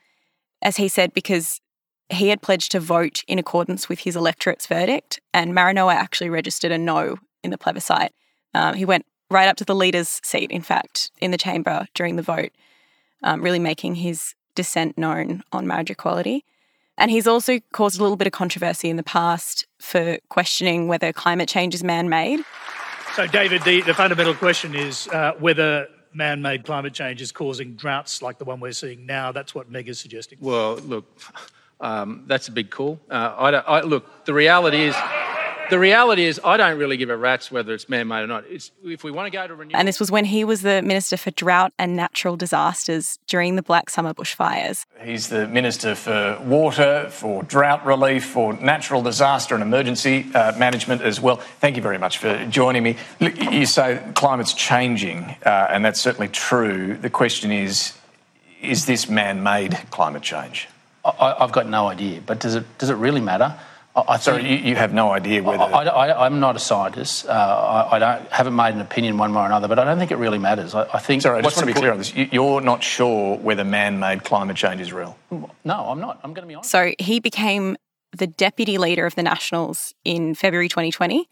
as 0.62 0.78
he 0.78 0.88
said, 0.88 1.14
because 1.14 1.62
he 2.10 2.30
had 2.30 2.42
pledged 2.42 2.72
to 2.72 2.80
vote 2.80 3.24
in 3.28 3.40
accordance 3.40 3.88
with 3.88 4.00
his 4.00 4.16
electorate's 4.16 4.68
verdict, 4.68 5.20
and 5.34 5.54
Maranoa 5.54 5.94
actually 5.94 6.30
registered 6.30 6.72
a 6.72 6.78
no 6.78 7.18
in 7.44 7.52
the 7.52 7.58
plebiscite. 7.58 8.12
Um, 8.54 8.76
he 8.76 8.86
went 8.86 9.06
right 9.30 9.48
up 9.48 9.56
to 9.58 9.66
the 9.66 9.76
leader's 9.76 10.20
seat, 10.24 10.52
in 10.52 10.62
fact, 10.62 11.12
in 11.22 11.32
the 11.32 11.38
chamber 11.38 11.88
during 11.94 12.16
the 12.16 12.22
vote, 12.22 12.52
um, 13.24 13.42
really 13.42 13.60
making 13.60 13.96
his 13.96 14.36
dissent 14.56 14.98
known 14.98 15.44
on 15.52 15.68
marriage 15.68 15.90
equality. 15.90 16.46
And 16.98 17.10
he's 17.10 17.26
also 17.26 17.60
caused 17.72 18.00
a 18.00 18.04
little 18.04 18.18
bit 18.18 18.28
of 18.28 18.34
controversy 18.34 18.90
in 18.90 18.98
the 18.98 19.04
past 19.04 19.66
for 19.80 20.18
questioning 20.30 20.88
whether 20.88 21.12
climate 21.12 21.50
change 21.50 21.74
is 21.74 21.84
man 21.84 22.08
made. 22.08 22.42
So, 23.16 23.28
David, 23.28 23.64
the, 23.64 23.82
the 23.82 23.94
fundamental 23.94 24.34
question 24.34 24.76
is 24.76 25.08
uh, 25.08 25.34
whether 25.40 25.88
man 26.14 26.42
made 26.42 26.66
climate 26.66 26.94
change 26.94 27.22
is 27.22 27.32
causing 27.32 27.76
droughts 27.76 28.22
like 28.22 28.38
the 28.38 28.46
one 28.46 28.60
we're 28.60 28.72
seeing 28.72 29.06
now. 29.06 29.32
That's 29.32 29.56
what 29.56 29.70
Meg 29.70 29.90
is 29.90 30.00
suggesting. 30.00 30.38
Well, 30.42 30.76
look, 30.78 31.06
um, 31.82 32.24
that's 32.28 32.48
a 32.48 32.52
big 32.52 32.70
call. 32.70 33.00
Uh, 33.10 33.36
I, 33.38 33.50
I, 33.52 33.82
look, 33.82 34.26
the 34.26 34.34
reality 34.34 34.82
is 34.84 34.96
the 35.70 35.80
reality 35.80 36.26
is, 36.26 36.40
I 36.44 36.58
don't 36.58 36.78
really 36.78 36.98
give 36.98 37.10
a 37.10 37.18
rat's 37.18 37.52
whether 37.52 37.74
it's 37.74 37.88
man-made 37.90 38.22
or 38.22 38.28
not. 38.28 38.44
It's, 38.50 38.72
if 38.84 39.04
we 39.04 39.12
want 39.12 39.32
to 39.32 39.38
go 39.38 39.48
to 39.48 39.54
renewable, 39.54 39.78
and 39.78 39.88
this 39.88 40.00
was 40.00 40.12
when 40.12 40.26
he 40.26 40.44
was 40.44 40.62
the 40.62 40.82
minister 40.82 41.18
for 41.18 41.32
drought 41.32 41.74
and 41.78 41.96
natural 41.96 42.36
disasters 42.36 43.20
during 43.28 43.56
the 43.56 43.62
Black 43.62 43.90
Summer 43.90 44.14
bushfires. 44.14 44.86
He's 45.02 45.30
the 45.30 45.48
minister 45.48 45.96
for 45.96 46.40
water, 46.44 47.08
for 47.10 47.44
drought 47.44 47.86
relief, 47.86 48.26
for 48.26 48.54
natural 48.54 49.02
disaster 49.02 49.56
and 49.56 49.64
emergency 49.64 50.28
uh, 50.34 50.58
management 50.58 51.02
as 51.02 51.20
well. 51.20 51.38
Thank 51.38 51.76
you 51.76 51.82
very 51.82 51.98
much 51.98 52.18
for 52.18 52.46
joining 52.46 52.84
me. 52.84 52.98
You 53.20 53.66
say 53.66 54.02
climate's 54.16 54.54
changing, 54.54 55.36
uh, 55.46 55.68
and 55.70 55.84
that's 55.84 56.00
certainly 56.00 56.30
true. 56.30 56.98
The 56.98 57.10
question 57.10 57.52
is, 57.52 57.94
is 58.62 58.86
this 58.86 59.10
man-made 59.10 59.78
climate 59.92 60.24
change? 60.24 60.68
I, 61.04 61.36
I've 61.40 61.52
got 61.52 61.68
no 61.68 61.88
idea, 61.88 62.22
but 62.26 62.40
does 62.40 62.56
it 62.56 62.66
does 62.78 62.90
it 62.90 62.96
really 62.96 63.20
matter? 63.20 63.60
I 63.96 64.18
Sorry, 64.18 64.50
you, 64.50 64.58
you, 64.58 64.76
have 64.76 64.92
no 64.92 65.12
idea 65.12 65.44
whether. 65.44 65.62
I, 65.62 66.26
am 66.26 66.40
not 66.40 66.56
a 66.56 66.60
scientist. 66.60 67.28
Uh, 67.28 67.32
I, 67.32 67.96
I, 67.96 68.00
don't 68.00 68.32
haven't 68.32 68.56
made 68.56 68.74
an 68.74 68.82
opinion 68.82 69.18
one 69.18 69.34
way 69.34 69.42
or 69.42 69.46
another, 69.46 69.68
but 69.68 69.78
I 69.78 69.84
don't 69.84 70.00
think 70.00 70.10
it 70.10 70.18
really 70.18 70.40
matters. 70.40 70.74
I, 70.74 70.88
I 70.94 71.00
think. 71.00 71.22
Sorry, 71.22 71.38
I 71.38 71.42
just 71.44 71.58
want 71.58 71.68
to 71.68 71.74
be 71.74 71.80
clear 71.80 71.92
on 71.92 72.00
this. 72.00 72.14
You're 72.16 72.62
not 72.62 72.84
sure 72.84 73.38
whether 73.38 73.64
man-made 73.64 74.24
climate 74.24 74.58
change 74.58 74.82
is 74.82 74.92
real. 74.92 75.16
No, 75.30 75.76
I'm 75.90 76.00
not. 76.00 76.20
I'm 76.24 76.34
going 76.34 76.44
to 76.44 76.48
be 76.48 76.56
honest. 76.56 76.72
So 76.72 76.94
he 76.98 77.20
became 77.20 77.78
the 78.18 78.26
deputy 78.28 78.80
leader 78.80 79.06
of 79.06 79.14
the 79.16 79.24
Nationals 79.24 79.94
in 80.04 80.34
February 80.34 80.70
2020. 80.70 81.30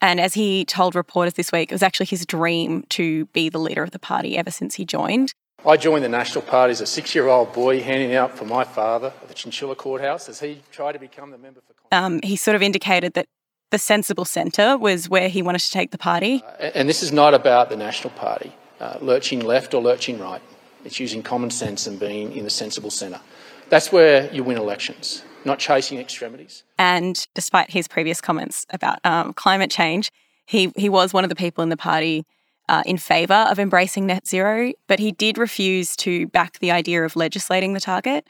And 0.00 0.20
as 0.20 0.32
he 0.34 0.64
told 0.64 0.94
reporters 0.94 1.34
this 1.34 1.52
week, 1.52 1.70
it 1.70 1.74
was 1.74 1.82
actually 1.82 2.06
his 2.06 2.24
dream 2.24 2.84
to 2.90 3.26
be 3.26 3.50
the 3.50 3.58
leader 3.58 3.82
of 3.82 3.90
the 3.90 3.98
party 3.98 4.38
ever 4.38 4.50
since 4.50 4.74
he 4.76 4.84
joined. 4.86 5.34
I 5.66 5.76
joined 5.76 6.04
the 6.04 6.08
National 6.08 6.42
Party 6.42 6.70
as 6.70 6.80
a 6.80 6.86
six 6.86 7.14
year 7.14 7.28
old 7.28 7.52
boy, 7.52 7.82
handing 7.82 8.14
out 8.14 8.36
for 8.36 8.46
my 8.46 8.64
father 8.64 9.12
at 9.22 9.28
the 9.28 9.34
Chinchilla 9.34 9.76
Courthouse 9.76 10.28
as 10.28 10.40
he 10.40 10.62
tried 10.70 10.92
to 10.92 10.98
become 10.98 11.30
the 11.30 11.38
member 11.38 11.60
for. 11.60 11.74
Um, 11.92 12.20
he 12.22 12.36
sort 12.36 12.54
of 12.54 12.62
indicated 12.62 13.12
that 13.14 13.26
the 13.70 13.78
sensible 13.78 14.24
centre 14.24 14.78
was 14.78 15.08
where 15.08 15.28
he 15.28 15.42
wanted 15.42 15.60
to 15.60 15.70
take 15.70 15.90
the 15.90 15.98
party. 15.98 16.42
Uh, 16.44 16.70
and 16.74 16.88
this 16.88 17.02
is 17.02 17.12
not 17.12 17.34
about 17.34 17.68
the 17.68 17.76
National 17.76 18.10
Party, 18.10 18.52
uh, 18.80 18.96
lurching 19.00 19.40
left 19.40 19.74
or 19.74 19.82
lurching 19.82 20.18
right. 20.18 20.40
It's 20.84 20.98
using 20.98 21.22
common 21.22 21.50
sense 21.50 21.86
and 21.86 22.00
being 22.00 22.32
in 22.32 22.44
the 22.44 22.50
sensible 22.50 22.90
centre. 22.90 23.20
That's 23.68 23.92
where 23.92 24.32
you 24.32 24.42
win 24.42 24.56
elections, 24.56 25.22
not 25.44 25.58
chasing 25.58 25.98
extremities. 25.98 26.64
And 26.78 27.26
despite 27.34 27.70
his 27.70 27.86
previous 27.86 28.20
comments 28.20 28.66
about 28.70 28.98
um, 29.04 29.34
climate 29.34 29.70
change, 29.70 30.10
he, 30.46 30.72
he 30.74 30.88
was 30.88 31.12
one 31.12 31.22
of 31.22 31.28
the 31.28 31.36
people 31.36 31.62
in 31.62 31.68
the 31.68 31.76
party 31.76 32.24
uh, 32.70 32.84
in 32.86 32.96
favour 32.96 33.46
of 33.50 33.58
embracing 33.58 34.06
net 34.06 34.28
zero, 34.28 34.72
but 34.86 35.00
he 35.00 35.10
did 35.10 35.36
refuse 35.36 35.96
to 35.96 36.28
back 36.28 36.60
the 36.60 36.70
idea 36.70 37.04
of 37.04 37.16
legislating 37.16 37.72
the 37.72 37.80
target. 37.80 38.26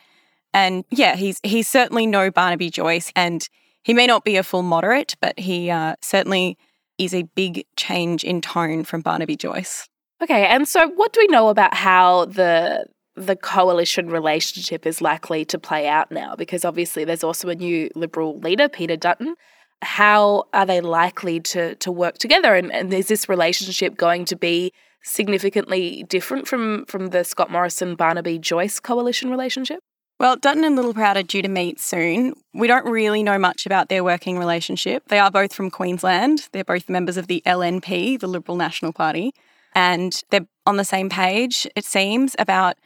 And 0.55 0.85
yeah, 0.91 1.15
he's 1.15 1.39
he's 1.43 1.69
certainly 1.69 2.07
no 2.07 2.31
Barnaby 2.31 2.71
Joyce, 2.71 3.13
and 3.15 3.47
he 3.83 3.93
may 3.93 4.07
not 4.07 4.25
be 4.25 4.37
a 4.37 4.43
full 4.43 4.63
moderate, 4.63 5.15
but 5.21 5.39
he 5.39 5.71
uh, 5.71 5.95
certainly 6.01 6.57
is 6.99 7.15
a 7.15 7.23
big 7.35 7.67
change 7.77 8.25
in 8.25 8.41
tone 8.41 8.83
from 8.83 9.03
Barnaby 9.03 9.37
Joyce. 9.37 9.87
Okay, 10.23 10.47
and 10.47 10.67
so 10.67 10.89
what 10.89 11.13
do 11.13 11.21
we 11.21 11.29
know 11.29 11.51
about 11.51 11.75
how 11.75 12.25
the 12.25 12.87
the 13.17 13.37
coalition 13.37 14.09
relationship 14.09 14.87
is 14.87 15.03
likely 15.03 15.45
to 15.45 15.59
play 15.59 15.87
out 15.87 16.11
now? 16.11 16.35
Because 16.35 16.65
obviously 16.65 17.05
there's 17.05 17.23
also 17.23 17.51
a 17.51 17.55
new 17.55 17.91
Liberal 17.95 18.39
leader, 18.39 18.71
Peter 18.71 18.97
Dutton, 18.97 19.35
how 19.83 20.45
are 20.53 20.67
they 20.67 20.81
likely 20.81 21.41
to 21.41 21.75
to 21.77 21.91
work 21.93 22.19
together? 22.19 22.55
And, 22.55 22.73
and 22.73 22.93
is 22.93 23.09
this 23.09 23.29
relationship 23.29 23.97
going 23.97 24.25
to 24.27 24.37
be 24.37 24.73
significantly 25.03 26.05
different 26.09 26.47
from 26.47 26.85
from 26.87 27.09
the 27.09 27.25
Scott 27.25 27.51
Morrison 27.51 27.95
Barnaby 27.95 28.39
Joyce 28.39 28.81
coalition 28.81 29.31
relationship? 29.31 29.81
Well, 30.19 30.37
Dutton 30.37 30.65
and 30.65 30.77
Littleproud 30.77 31.17
are 31.17 31.23
due 31.23 31.41
to 31.41 31.49
meet 31.49 31.81
soon. 31.81 32.35
We 32.53 32.67
don't 32.67 32.85
really 32.85 33.23
know 33.23 33.39
much 33.39 33.65
about 33.65 33.89
their 33.89 34.05
working 34.05 34.39
relationship. 34.39 35.09
They 35.09 35.19
are 35.19 35.31
both 35.31 35.55
from 35.55 35.71
Queensland. 35.71 36.47
They're 36.53 36.63
both 36.63 36.91
members 36.91 37.17
of 37.17 37.27
the 37.27 37.43
LNP, 37.47 38.21
the 38.21 38.27
Liberal 38.27 38.59
National 38.59 38.93
Party, 38.93 39.33
and 39.75 40.23
they're 40.29 40.47
on 40.67 40.77
the 40.77 40.85
same 40.85 41.09
page, 41.09 41.67
it 41.75 41.87
seems, 41.87 42.37
about 42.39 42.77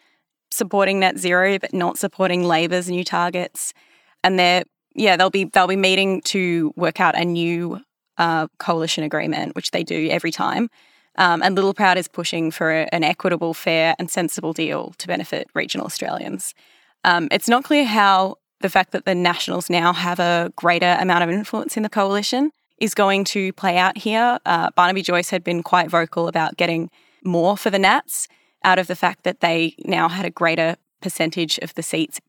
supporting 0.53 1.01
net 1.01 1.19
zero 1.19 1.59
but 1.59 1.73
not 1.75 1.99
supporting 1.99 2.45
Labor's 2.45 2.89
new 2.89 3.03
targets. 3.03 3.75
And 4.23 4.39
they're 4.39 4.63
yeah, 4.95 5.17
they'll 5.17 5.31
be 5.31 5.45
they'll 5.45 5.67
be 5.67 5.77
meeting 5.77 6.23
to 6.23 6.73
work 6.77 7.01
out 7.01 7.17
a 7.17 7.25
new 7.25 7.81
uh, 8.19 8.47
coalition 8.59 9.05
agreement, 9.05 9.55
which 9.57 9.71
they 9.71 9.83
do 9.83 10.09
every 10.11 10.31
time. 10.31 10.69
Um, 11.17 11.43
and 11.43 11.57
Littleproud 11.57 11.97
is 11.97 12.09
pushing 12.09 12.51
for 12.51 12.73
a, 12.73 12.89
an 12.93 13.05
equitable, 13.05 13.55
fair, 13.55 13.95
and 13.99 14.11
sensible 14.11 14.53
deal 14.53 14.95
to 14.99 15.07
benefit 15.07 15.49
regional 15.55 15.87
Australians. 15.87 16.55
Um, 17.05 17.29
it's 17.31 17.49
not 17.49 17.65
clear 17.65 17.85
how 17.85 18.37
the 18.61 18.71
fact 18.71 18.93
that 18.93 19.05
the 19.05 19.15
Nationals 19.15 19.69
now 19.69 19.93
have 19.93 20.19
a 20.19 20.53
greater 20.57 20.97
amount 20.99 21.23
of 21.23 21.31
influence 21.31 21.77
in 21.77 21.83
the 21.83 21.89
coalition 21.89 22.51
is 22.79 22.95
going 22.95 23.25
to 23.25 23.53
play 23.53 23.77
out 23.77 23.97
here. 23.99 24.39
Uh, 24.45 24.71
Barnaby 24.75 25.03
Joyce 25.03 25.31
had 25.31 25.45
been 25.45 25.63
quite 25.63 25.89
vocal 25.89 26.27
about 26.27 26.57
getting 26.57 26.91
more 27.25 27.57
for 27.57 27.71
the 27.71 27.79
Nats 27.79 28.27
out 28.65 28.79
of 28.79 28.87
the 28.87 28.97
fact 28.97 29.23
that 29.25 29.41
they 29.41 29.75
now 29.85 30.09
had 30.09 30.25
a 30.25 30.31
greater 30.31 30.77
percentage 31.01 31.59
of 31.59 31.75
the 31.75 31.83
seats 31.83 32.21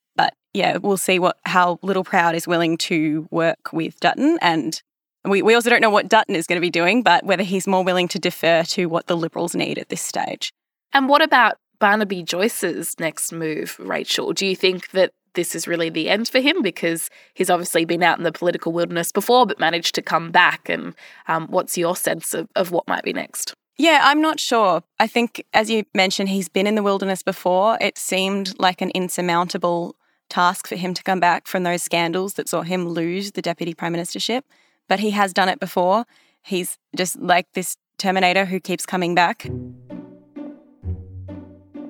yeah, 0.56 0.78
we'll 0.78 0.98
see 0.98 1.20
what 1.20 1.38
how 1.46 1.76
Littleproud 1.84 2.34
is 2.34 2.48
willing 2.48 2.78
to 2.78 3.28
work 3.30 3.74
with 3.74 4.00
Dutton, 4.00 4.40
and 4.42 4.82
we, 5.26 5.42
we 5.42 5.54
also 5.54 5.70
don't 5.70 5.82
know 5.82 5.90
what 5.90 6.08
Dutton 6.08 6.36
is 6.36 6.48
going 6.48 6.58
to 6.58 6.62
be 6.62 6.70
doing, 6.70 7.04
but 7.04 7.26
whether 7.26 7.44
he's 7.44 7.68
more 7.68 7.84
willing 7.84 8.08
to 8.10 8.20
defer 8.20 8.64
to 8.64 8.86
what 8.86 9.08
the 9.08 9.18
Liberals 9.18 9.56
need 9.56 9.78
at 9.78 9.90
this 9.90 10.02
stage. 10.02 10.54
And 10.94 11.10
what 11.10 11.22
about 11.22 11.58
Barnaby 11.80 12.24
Joyce's 12.24 12.96
next 13.00 13.32
move, 13.32 13.78
Rachel? 13.80 14.34
Do 14.34 14.46
you 14.46 14.56
think 14.56 14.92
that 14.92 15.12
this 15.34 15.56
is 15.56 15.68
really 15.68 15.90
the 15.90 16.10
end 16.10 16.30
for 16.30 16.40
him 16.40 16.62
because 16.62 17.10
he's 17.34 17.50
obviously 17.50 17.84
been 17.84 18.04
out 18.04 18.18
in 18.18 18.24
the 18.24 18.32
political 18.32 18.72
wilderness 18.72 19.12
before, 19.12 19.46
but 19.46 19.60
managed 19.60 19.96
to 19.96 20.02
come 20.02 20.32
back? 20.32 20.70
And 20.70 20.96
um, 21.28 21.48
what's 21.48 21.78
your 21.78 21.96
sense 21.96 22.34
of, 22.34 22.48
of 22.56 22.72
what 22.72 22.88
might 22.88 23.04
be 23.04 23.12
next? 23.12 23.54
Yeah, 23.78 24.02
I'm 24.04 24.22
not 24.22 24.40
sure. 24.40 24.84
I 25.00 25.08
think, 25.08 25.44
as 25.54 25.70
you 25.70 25.84
mentioned, 25.94 26.30
he's 26.30 26.48
been 26.48 26.68
in 26.68 26.76
the 26.76 26.84
wilderness 26.84 27.24
before. 27.24 27.78
It 27.82 27.98
seemed 27.98 28.58
like 28.58 28.82
an 28.82 28.92
insurmountable 28.92 29.98
task 30.30 30.68
for 30.68 30.76
him 30.76 30.94
to 30.94 31.04
come 31.04 31.20
back 31.20 31.48
from 31.48 31.64
those 31.64 31.84
scandals 31.84 32.34
that 32.34 32.50
saw 32.50 32.62
him 32.62 32.88
lose 32.88 33.32
the 33.34 33.42
deputy 33.42 33.74
prime 33.74 33.94
ministership, 33.94 34.42
but 34.88 35.00
he 35.00 35.12
has 35.12 35.34
done 35.34 35.50
it 35.50 35.60
before. 35.60 36.06
He's 36.42 36.78
just 36.96 37.20
like 37.20 37.48
this 37.54 37.78
Terminator 37.98 38.46
who 38.46 38.60
keeps 38.60 38.86
coming 38.86 39.16
back. 39.16 39.48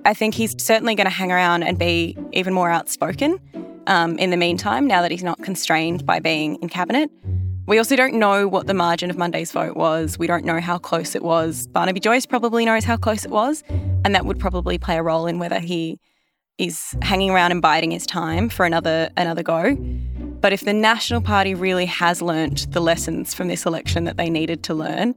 I 0.05 0.13
think 0.13 0.35
he's 0.35 0.55
certainly 0.63 0.93
going 0.93 1.05
to 1.05 1.13
hang 1.13 1.31
around 1.31 1.63
and 1.63 1.79
be 1.79 2.15
even 2.31 2.53
more 2.53 2.69
outspoken 2.69 3.39
um, 3.87 4.17
in 4.19 4.29
the 4.29 4.37
meantime, 4.37 4.85
now 4.85 5.01
that 5.01 5.11
he's 5.11 5.23
not 5.23 5.41
constrained 5.41 6.05
by 6.05 6.19
being 6.19 6.55
in 6.61 6.69
cabinet. 6.69 7.09
We 7.67 7.79
also 7.79 7.95
don't 7.95 8.13
know 8.13 8.47
what 8.47 8.67
the 8.67 8.75
margin 8.75 9.09
of 9.09 9.17
Monday's 9.17 9.51
vote 9.51 9.75
was. 9.75 10.19
We 10.19 10.27
don't 10.27 10.45
know 10.45 10.59
how 10.59 10.77
close 10.77 11.15
it 11.15 11.23
was. 11.23 11.65
Barnaby 11.67 11.99
Joyce 11.99 12.27
probably 12.27 12.63
knows 12.65 12.83
how 12.83 12.97
close 12.97 13.25
it 13.25 13.31
was, 13.31 13.63
and 14.03 14.13
that 14.13 14.25
would 14.25 14.39
probably 14.39 14.77
play 14.77 14.97
a 14.97 15.03
role 15.03 15.25
in 15.25 15.39
whether 15.39 15.59
he 15.59 15.99
is 16.57 16.95
hanging 17.01 17.31
around 17.31 17.51
and 17.51 17.61
biding 17.61 17.91
his 17.91 18.05
time 18.05 18.49
for 18.49 18.65
another 18.65 19.09
another 19.17 19.43
go. 19.43 19.75
But 19.75 20.53
if 20.53 20.61
the 20.61 20.73
National 20.73 21.21
Party 21.21 21.55
really 21.55 21.85
has 21.85 22.21
learnt 22.21 22.71
the 22.71 22.79
lessons 22.79 23.33
from 23.33 23.47
this 23.47 23.65
election 23.65 24.03
that 24.03 24.17
they 24.17 24.29
needed 24.29 24.63
to 24.63 24.73
learn, 24.73 25.15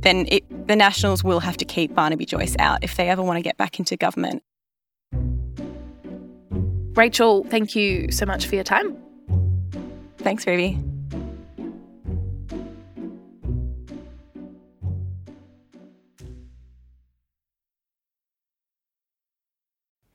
then 0.00 0.26
it, 0.28 0.66
the 0.66 0.76
Nationals 0.76 1.22
will 1.22 1.40
have 1.40 1.56
to 1.58 1.64
keep 1.64 1.94
Barnaby 1.94 2.24
Joyce 2.24 2.56
out 2.58 2.82
if 2.82 2.96
they 2.96 3.08
ever 3.08 3.22
want 3.22 3.36
to 3.36 3.42
get 3.42 3.56
back 3.56 3.78
into 3.78 3.96
government. 3.96 4.42
Rachel, 6.96 7.44
thank 7.44 7.76
you 7.76 8.10
so 8.10 8.26
much 8.26 8.46
for 8.46 8.54
your 8.54 8.64
time. 8.64 8.96
Thanks, 10.18 10.46
Ruby. 10.46 10.78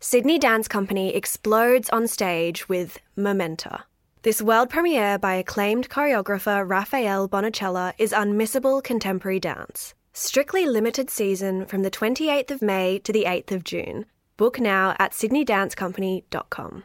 Sydney 0.07 0.37
Dance 0.37 0.67
Company 0.67 1.15
explodes 1.15 1.89
on 1.89 2.05
stage 2.05 2.69
with 2.69 2.99
Momenta. 3.15 3.85
This 4.21 4.39
world 4.39 4.69
premiere 4.69 5.17
by 5.17 5.33
acclaimed 5.33 5.89
choreographer 5.89 6.63
Rafael 6.63 7.27
Bonachela 7.27 7.91
is 7.97 8.11
unmissable 8.11 8.83
contemporary 8.83 9.39
dance. 9.39 9.95
Strictly 10.13 10.67
limited 10.67 11.09
season 11.09 11.65
from 11.65 11.81
the 11.81 11.89
28th 11.89 12.51
of 12.51 12.61
May 12.61 12.99
to 12.99 13.11
the 13.11 13.23
8th 13.23 13.51
of 13.51 13.63
June. 13.63 14.05
Book 14.37 14.59
now 14.59 14.95
at 14.99 15.13
sydneydancecompany.com. 15.13 16.83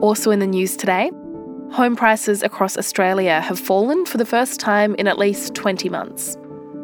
Also 0.00 0.30
in 0.30 0.38
the 0.38 0.46
news 0.46 0.76
today, 0.76 1.10
Home 1.72 1.94
prices 1.94 2.42
across 2.42 2.76
Australia 2.76 3.40
have 3.40 3.56
fallen 3.56 4.04
for 4.04 4.18
the 4.18 4.26
first 4.26 4.58
time 4.58 4.96
in 4.96 5.06
at 5.06 5.18
least 5.18 5.54
20 5.54 5.88
months. 5.88 6.36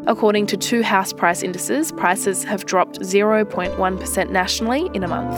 According 0.07 0.47
to 0.49 0.57
two 0.57 0.85
house 0.85 1.13
price 1.13 1.43
indices, 1.43 1.91
prices 1.91 2.45
have 2.45 2.65
dropped 2.65 3.01
0.1% 3.01 4.31
nationally 4.31 4.89
in 4.95 5.03
a 5.03 5.09
month. 5.09 5.35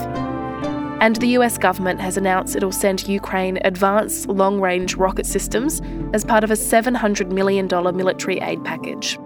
And 1.00 1.16
the 1.16 1.28
US 1.38 1.56
government 1.56 2.00
has 2.00 2.18
announced 2.18 2.54
it'll 2.54 2.72
send 2.72 3.08
Ukraine 3.08 3.58
advanced 3.64 4.28
long 4.28 4.60
range 4.60 4.96
rocket 4.96 5.24
systems 5.24 5.80
as 6.12 6.24
part 6.24 6.44
of 6.44 6.50
a 6.50 6.54
$700 6.54 7.30
million 7.30 7.66
military 7.96 8.40
aid 8.40 8.62
package. 8.62 9.18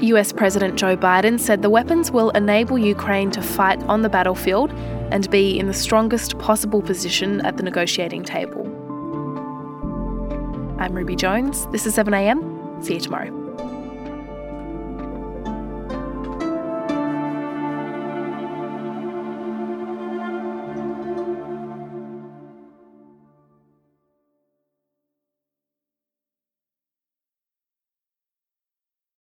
US 0.00 0.32
President 0.32 0.76
Joe 0.76 0.96
Biden 0.96 1.40
said 1.40 1.62
the 1.62 1.70
weapons 1.70 2.10
will 2.10 2.30
enable 2.30 2.76
Ukraine 2.76 3.30
to 3.30 3.42
fight 3.42 3.82
on 3.84 4.02
the 4.02 4.08
battlefield 4.10 4.70
and 5.10 5.30
be 5.30 5.58
in 5.58 5.66
the 5.66 5.74
strongest 5.74 6.38
possible 6.38 6.82
position 6.82 7.40
at 7.40 7.56
the 7.56 7.62
negotiating 7.62 8.22
table. 8.22 8.66
I'm 10.78 10.94
Ruby 10.94 11.16
Jones. 11.16 11.66
This 11.68 11.86
is 11.86 11.96
7am. 11.96 12.84
See 12.84 12.94
you 12.94 13.00
tomorrow. 13.00 13.37